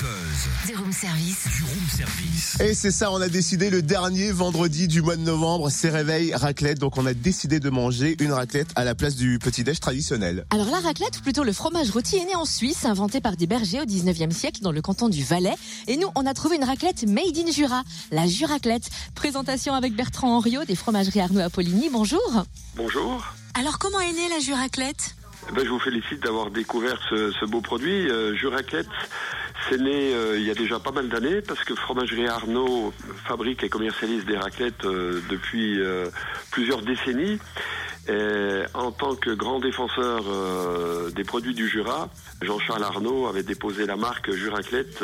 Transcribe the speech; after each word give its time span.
buzz 0.00 0.66
Du 0.66 0.74
room 0.76 0.92
service. 0.92 1.44
du 1.56 1.62
room 1.62 1.88
service. 1.88 2.60
Et 2.60 2.74
c'est 2.74 2.90
ça, 2.90 3.10
on 3.12 3.20
a 3.20 3.28
décidé 3.28 3.70
le 3.70 3.82
dernier 3.82 4.32
vendredi 4.32 4.88
du 4.88 5.00
mois 5.00 5.16
de 5.16 5.20
novembre, 5.22 5.70
c'est 5.70 5.90
réveil 5.90 6.34
raclette. 6.34 6.78
Donc 6.78 6.98
on 6.98 7.06
a 7.06 7.14
décidé 7.14 7.60
de 7.60 7.70
manger 7.70 8.16
une 8.20 8.32
raclette 8.32 8.68
à 8.74 8.84
la 8.84 8.94
place 8.94 9.14
du 9.16 9.38
petit-déj 9.38 9.78
traditionnel. 9.80 10.44
Alors 10.50 10.66
la 10.70 10.80
raclette, 10.80 11.18
ou 11.18 11.22
plutôt 11.22 11.44
le 11.44 11.52
fromage 11.52 11.90
rôti, 11.90 12.16
est 12.16 12.24
né 12.24 12.34
en 12.34 12.44
Suisse, 12.44 12.84
inventé 12.84 13.20
par 13.20 13.36
des 13.36 13.46
bergers 13.46 13.80
au 13.80 13.84
19e 13.84 14.32
siècle 14.32 14.60
dans 14.62 14.72
le 14.72 14.82
canton 14.82 15.08
du 15.08 15.22
Valais. 15.22 15.54
Et 15.86 15.96
nous, 15.96 16.08
on 16.14 16.26
a 16.26 16.34
trouvé 16.34 16.56
une 16.56 16.64
raclette 16.64 17.04
made 17.06 17.36
in 17.38 17.50
Jura, 17.50 17.82
la 18.10 18.26
Juraclette. 18.26 18.88
Présentation 19.14 19.74
avec 19.74 19.94
Bertrand 19.94 20.36
Henriot 20.36 20.64
des 20.64 20.74
fromageries 20.76 21.20
Arnaud 21.20 21.40
Apolline. 21.40 21.84
Bonjour. 21.92 22.44
Bonjour. 22.76 23.24
Alors 23.58 23.78
comment 23.78 24.00
est 24.00 24.12
née 24.12 24.28
la 24.30 24.40
Juraclette? 24.40 25.14
Eh 25.48 25.54
ben, 25.54 25.64
je 25.64 25.70
vous 25.70 25.78
félicite 25.78 26.20
d'avoir 26.24 26.50
découvert 26.50 26.98
ce, 27.08 27.30
ce 27.38 27.44
beau 27.44 27.60
produit. 27.60 28.10
Euh, 28.10 28.34
Juraclette, 28.34 28.88
c'est 29.68 29.80
né 29.80 30.14
euh, 30.14 30.38
il 30.38 30.44
y 30.44 30.50
a 30.50 30.54
déjà 30.54 30.78
pas 30.78 30.92
mal 30.92 31.08
d'années 31.08 31.40
parce 31.40 31.64
que 31.64 31.74
Fromagerie 31.74 32.28
Arnaud 32.28 32.92
fabrique 33.24 33.62
et 33.64 33.68
commercialise 33.68 34.24
des 34.24 34.36
raclettes 34.36 34.84
euh, 34.84 35.20
depuis 35.28 35.80
euh, 35.80 36.06
plusieurs 36.50 36.82
décennies. 36.82 37.38
Et 38.08 38.62
en 38.74 38.92
tant 38.92 39.16
que 39.16 39.30
grand 39.30 39.58
défenseur 39.58 40.22
des 41.10 41.24
produits 41.24 41.54
du 41.54 41.68
Jura, 41.68 42.08
Jean-Charles 42.40 42.84
Arnaud 42.84 43.26
avait 43.26 43.42
déposé 43.42 43.84
la 43.84 43.96
marque 43.96 44.30
Juraclette 44.30 45.02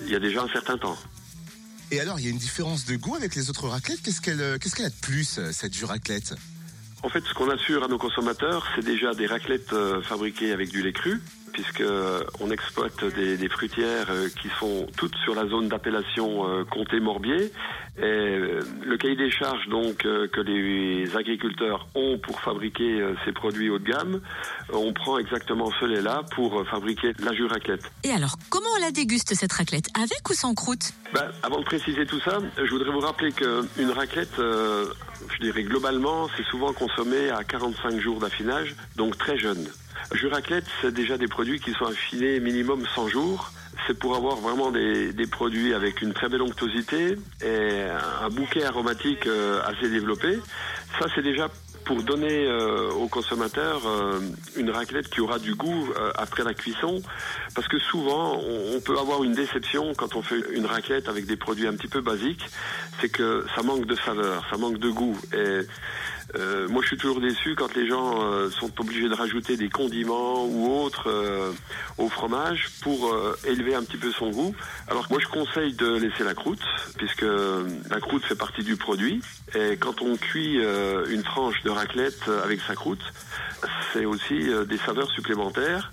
il 0.00 0.10
y 0.10 0.14
a 0.14 0.18
déjà 0.18 0.44
un 0.44 0.48
certain 0.48 0.78
temps. 0.78 0.96
Et 1.90 2.00
alors, 2.00 2.18
il 2.18 2.24
y 2.24 2.28
a 2.28 2.30
une 2.30 2.38
différence 2.38 2.86
de 2.86 2.96
goût 2.96 3.16
avec 3.16 3.34
les 3.34 3.50
autres 3.50 3.68
raclettes? 3.68 4.00
Qu'est-ce 4.00 4.22
qu'elle 4.22 4.58
qu'est-ce 4.58 4.74
qu'elle 4.74 4.86
a 4.86 4.88
de 4.88 4.94
plus, 5.02 5.38
cette 5.52 5.76
raclette 5.84 6.34
En 7.02 7.10
fait, 7.10 7.22
ce 7.22 7.34
qu'on 7.34 7.50
assure 7.50 7.84
à 7.84 7.88
nos 7.88 7.98
consommateurs, 7.98 8.66
c'est 8.74 8.84
déjà 8.86 9.12
des 9.12 9.26
raclettes 9.26 9.74
fabriquées 10.04 10.52
avec 10.52 10.70
du 10.70 10.82
lait 10.82 10.94
cru, 10.94 11.20
puisque 11.56 11.80
euh, 11.80 12.22
on 12.40 12.50
exploite 12.50 13.02
des, 13.14 13.38
des 13.38 13.48
fruitières 13.48 14.10
euh, 14.10 14.28
qui 14.28 14.50
sont 14.60 14.86
toutes 14.98 15.16
sur 15.24 15.34
la 15.34 15.46
zone 15.46 15.68
d'appellation 15.68 16.46
euh, 16.46 16.64
Comté-Morbier. 16.64 17.50
Et 17.98 18.02
le 18.84 18.96
cahier 18.98 19.16
des 19.16 19.30
charges 19.30 19.66
donc 19.68 19.96
que 19.96 20.40
les 20.42 21.16
agriculteurs 21.16 21.88
ont 21.94 22.18
pour 22.18 22.38
fabriquer 22.42 23.02
ces 23.24 23.32
produits 23.32 23.70
haut 23.70 23.78
de 23.78 23.90
gamme, 23.90 24.20
on 24.70 24.92
prend 24.92 25.16
exactement 25.16 25.70
ce 25.80 25.86
lait-là 25.86 26.22
pour 26.34 26.62
fabriquer 26.68 27.12
la 27.20 27.32
jus-raclette. 27.32 27.90
Et 28.04 28.10
alors, 28.10 28.36
comment 28.50 28.68
on 28.76 28.82
la 28.82 28.90
déguste 28.90 29.34
cette 29.34 29.54
raclette? 29.54 29.88
Avec 29.94 30.28
ou 30.28 30.34
sans 30.34 30.52
croûte? 30.54 30.92
Ben, 31.14 31.30
avant 31.42 31.60
de 31.60 31.64
préciser 31.64 32.04
tout 32.04 32.20
ça, 32.20 32.38
je 32.62 32.70
voudrais 32.70 32.90
vous 32.90 33.00
rappeler 33.00 33.32
qu'une 33.32 33.90
raclette, 33.90 34.38
euh, 34.38 34.86
je 35.34 35.38
dirais 35.40 35.62
globalement, 35.62 36.28
c'est 36.36 36.44
souvent 36.44 36.72
consommé 36.72 37.30
à 37.30 37.44
45 37.44 37.98
jours 37.98 38.18
d'affinage, 38.18 38.74
donc 38.96 39.16
très 39.16 39.38
jeune. 39.38 39.66
Jus 40.12 40.28
raclette, 40.28 40.66
c'est 40.80 40.94
déjà 40.94 41.18
des 41.18 41.26
produits 41.26 41.60
qui 41.60 41.72
sont 41.72 41.86
affinés 41.86 42.40
minimum 42.40 42.84
100 42.94 43.08
jours. 43.08 43.52
C'est 43.86 43.98
pour 43.98 44.16
avoir 44.16 44.36
vraiment 44.36 44.70
des, 44.70 45.12
des 45.12 45.26
produits 45.26 45.74
avec 45.74 46.00
une 46.00 46.12
très 46.12 46.28
belle 46.28 46.42
onctuosité 46.42 47.16
et 47.44 47.82
un 48.22 48.28
bouquet 48.30 48.64
aromatique 48.64 49.26
euh, 49.26 49.60
assez 49.64 49.88
développé. 49.88 50.38
Ça, 50.98 51.06
c'est 51.14 51.22
déjà 51.22 51.48
pour 51.86 52.02
donner 52.02 52.46
euh, 52.46 52.90
aux 52.90 53.06
consommateurs 53.06 53.86
euh, 53.86 54.18
une 54.56 54.70
raclette 54.70 55.08
qui 55.08 55.20
aura 55.20 55.38
du 55.38 55.54
goût 55.54 55.88
euh, 55.96 56.10
après 56.16 56.42
la 56.42 56.52
cuisson, 56.52 57.00
parce 57.54 57.68
que 57.68 57.78
souvent 57.78 58.40
on, 58.42 58.76
on 58.76 58.80
peut 58.80 58.98
avoir 58.98 59.22
une 59.22 59.32
déception 59.32 59.94
quand 59.94 60.16
on 60.16 60.22
fait 60.22 60.42
une 60.52 60.66
raclette 60.66 61.08
avec 61.08 61.26
des 61.26 61.36
produits 61.36 61.68
un 61.68 61.74
petit 61.74 61.86
peu 61.86 62.00
basiques, 62.00 62.44
c'est 63.00 63.08
que 63.08 63.46
ça 63.54 63.62
manque 63.62 63.86
de 63.86 63.94
saveur, 63.94 64.44
ça 64.50 64.56
manque 64.56 64.78
de 64.78 64.90
goût. 64.90 65.16
Et 65.32 65.60
euh, 66.34 66.68
moi 66.68 66.82
je 66.82 66.88
suis 66.88 66.96
toujours 66.96 67.20
déçu 67.20 67.54
quand 67.54 67.74
les 67.74 67.86
gens 67.86 68.22
euh, 68.22 68.50
sont 68.50 68.72
obligés 68.80 69.08
de 69.08 69.14
rajouter 69.14 69.56
des 69.56 69.68
condiments 69.68 70.44
ou 70.44 70.82
autres 70.82 71.08
euh, 71.08 71.52
au 71.98 72.08
fromage 72.08 72.68
pour 72.82 73.12
euh, 73.12 73.36
élever 73.46 73.74
un 73.74 73.82
petit 73.82 73.96
peu 73.96 74.10
son 74.10 74.30
goût. 74.30 74.54
Alors 74.88 75.06
moi 75.10 75.20
je 75.20 75.28
conseille 75.28 75.74
de 75.74 75.96
laisser 75.96 76.24
la 76.24 76.34
croûte, 76.34 76.62
puisque 76.96 77.22
la 77.22 78.00
croûte 78.00 78.24
fait 78.24 78.34
partie 78.34 78.62
du 78.62 78.76
produit. 78.76 79.22
Et 79.54 79.76
quand 79.76 80.02
on 80.02 80.16
cuit 80.16 80.58
euh, 80.58 81.06
une 81.08 81.22
tranche 81.22 81.62
de 81.62 81.70
raclette 81.70 82.28
euh, 82.28 82.42
avec 82.42 82.60
sa 82.60 82.74
croûte, 82.74 83.02
c'est 83.92 84.04
aussi 84.04 84.50
euh, 84.50 84.64
des 84.64 84.78
saveurs 84.78 85.10
supplémentaires. 85.10 85.92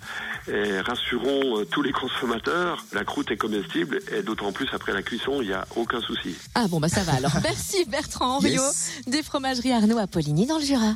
Et 0.51 0.79
rassurons 0.81 1.59
euh, 1.59 1.65
tous 1.65 1.81
les 1.81 1.91
consommateurs, 1.93 2.83
la 2.93 3.05
croûte 3.05 3.31
est 3.31 3.37
comestible 3.37 3.99
et 4.11 4.21
d'autant 4.23 4.51
plus 4.51 4.67
après 4.73 4.91
la 4.93 5.01
cuisson, 5.01 5.41
il 5.41 5.47
n'y 5.47 5.53
a 5.53 5.65
aucun 5.77 6.01
souci. 6.01 6.35
Ah 6.53 6.67
bon, 6.67 6.79
bah 6.81 6.89
ça 6.89 7.01
va 7.03 7.13
alors. 7.13 7.31
Merci 7.43 7.85
Bertrand 7.85 8.35
Henriot 8.37 8.61
Yes. 8.61 8.91
des 9.07 9.23
fromageries 9.23 9.71
Arnaud 9.71 9.97
Apolline 9.99 10.45
dans 10.45 10.57
le 10.57 10.63
Jura. 10.65 10.91